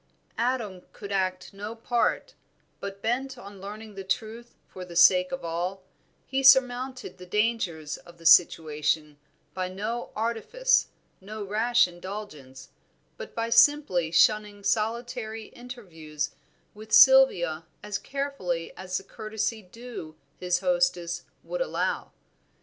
Adam 0.39 0.81
could 0.93 1.11
act 1.11 1.53
no 1.53 1.75
part, 1.75 2.33
but 2.79 3.03
bent 3.03 3.37
on 3.37 3.61
learning 3.61 3.93
the 3.93 4.03
truth 4.03 4.55
for 4.67 4.83
the 4.83 4.95
sake 4.95 5.31
of 5.31 5.45
all, 5.45 5.83
he 6.25 6.41
surmounted 6.41 7.19
the 7.19 7.25
dangers 7.27 7.97
of 7.97 8.17
the 8.17 8.25
situation 8.25 9.19
by 9.53 9.69
no 9.69 10.09
artifice, 10.15 10.87
no 11.21 11.43
rash 11.43 11.87
indulgence, 11.87 12.69
but 13.15 13.35
by 13.35 13.51
simply 13.51 14.09
shunning 14.09 14.63
solitary 14.63 15.49
interviews 15.49 16.31
with 16.73 16.91
Sylvia 16.91 17.67
as 17.83 17.99
carefully 17.99 18.75
as 18.75 18.97
the 18.97 19.03
courtesy 19.03 19.61
due 19.61 20.15
his 20.39 20.61
hostess 20.61 21.25
would 21.43 21.61
allow. 21.61 22.11